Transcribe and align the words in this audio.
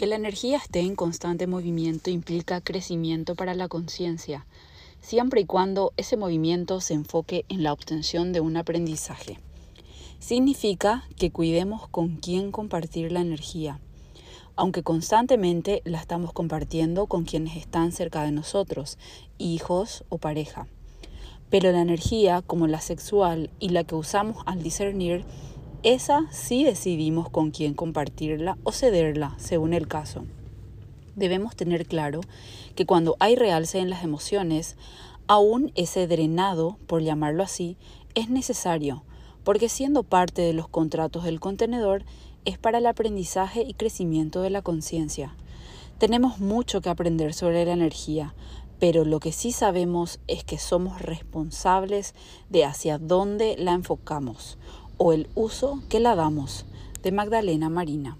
Que 0.00 0.06
la 0.06 0.16
energía 0.16 0.56
esté 0.56 0.80
en 0.80 0.96
constante 0.96 1.46
movimiento 1.46 2.08
implica 2.08 2.62
crecimiento 2.62 3.34
para 3.34 3.52
la 3.52 3.68
conciencia, 3.68 4.46
siempre 5.02 5.42
y 5.42 5.44
cuando 5.44 5.92
ese 5.98 6.16
movimiento 6.16 6.80
se 6.80 6.94
enfoque 6.94 7.44
en 7.50 7.62
la 7.62 7.74
obtención 7.74 8.32
de 8.32 8.40
un 8.40 8.56
aprendizaje. 8.56 9.38
Significa 10.18 11.06
que 11.18 11.30
cuidemos 11.30 11.86
con 11.86 12.16
quién 12.16 12.50
compartir 12.50 13.12
la 13.12 13.20
energía, 13.20 13.78
aunque 14.56 14.82
constantemente 14.82 15.82
la 15.84 16.00
estamos 16.00 16.32
compartiendo 16.32 17.04
con 17.04 17.24
quienes 17.24 17.58
están 17.58 17.92
cerca 17.92 18.22
de 18.22 18.32
nosotros, 18.32 18.96
hijos 19.36 20.04
o 20.08 20.16
pareja. 20.16 20.66
Pero 21.50 21.72
la 21.72 21.82
energía, 21.82 22.40
como 22.40 22.66
la 22.68 22.80
sexual 22.80 23.50
y 23.60 23.68
la 23.68 23.84
que 23.84 23.96
usamos 23.96 24.42
al 24.46 24.62
discernir, 24.62 25.26
esa 25.82 26.26
sí 26.30 26.62
decidimos 26.64 27.30
con 27.30 27.50
quién 27.50 27.72
compartirla 27.72 28.58
o 28.64 28.72
cederla, 28.72 29.34
según 29.38 29.72
el 29.72 29.88
caso. 29.88 30.24
Debemos 31.16 31.56
tener 31.56 31.86
claro 31.86 32.20
que 32.74 32.84
cuando 32.84 33.16
hay 33.18 33.34
realce 33.34 33.78
en 33.78 33.88
las 33.88 34.04
emociones, 34.04 34.76
aún 35.26 35.72
ese 35.76 36.06
drenado, 36.06 36.76
por 36.86 37.02
llamarlo 37.02 37.42
así, 37.42 37.78
es 38.14 38.28
necesario, 38.28 39.04
porque 39.42 39.70
siendo 39.70 40.02
parte 40.02 40.42
de 40.42 40.52
los 40.52 40.68
contratos 40.68 41.24
del 41.24 41.40
contenedor, 41.40 42.04
es 42.44 42.58
para 42.58 42.78
el 42.78 42.86
aprendizaje 42.86 43.62
y 43.62 43.72
crecimiento 43.72 44.42
de 44.42 44.50
la 44.50 44.60
conciencia. 44.60 45.34
Tenemos 45.96 46.40
mucho 46.40 46.82
que 46.82 46.90
aprender 46.90 47.32
sobre 47.32 47.64
la 47.64 47.72
energía, 47.72 48.34
pero 48.78 49.04
lo 49.04 49.18
que 49.18 49.32
sí 49.32 49.52
sabemos 49.52 50.20
es 50.26 50.44
que 50.44 50.58
somos 50.58 51.00
responsables 51.00 52.14
de 52.50 52.64
hacia 52.64 52.98
dónde 52.98 53.56
la 53.58 53.72
enfocamos 53.72 54.58
o 55.02 55.14
el 55.14 55.28
uso 55.34 55.80
que 55.88 55.98
la 55.98 56.14
damos, 56.14 56.66
de 57.02 57.10
Magdalena 57.10 57.70
Marina. 57.70 58.18